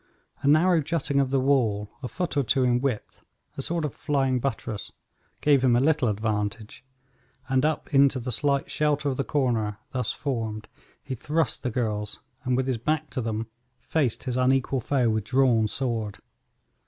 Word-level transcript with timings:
A 0.41 0.47
narrow 0.47 0.81
jutting 0.81 1.19
of 1.19 1.29
the 1.29 1.39
wall, 1.39 1.91
a 2.01 2.07
foot 2.07 2.35
or 2.35 2.41
two 2.41 2.63
in 2.63 2.81
width, 2.81 3.21
a 3.55 3.61
sort 3.61 3.85
of 3.85 3.93
flying 3.93 4.39
buttress, 4.39 4.91
gave 5.41 5.63
him 5.63 5.75
a 5.75 5.79
little 5.79 6.07
advantage, 6.07 6.83
and 7.47 7.63
up 7.63 7.93
into 7.93 8.19
the 8.19 8.31
slight 8.31 8.71
shelter 8.71 9.09
of 9.09 9.17
the 9.17 9.23
corner 9.23 9.77
thus 9.91 10.11
formed 10.11 10.67
he 11.03 11.13
thrust 11.13 11.61
the 11.61 11.69
girls, 11.69 12.19
and 12.45 12.57
with 12.57 12.65
his 12.65 12.79
back 12.79 13.11
to 13.11 13.21
them, 13.21 13.45
faced 13.79 14.23
his 14.23 14.37
unequal 14.37 14.79
foe 14.79 15.07
with 15.07 15.23
drawn 15.23 15.67
sword. 15.67 16.17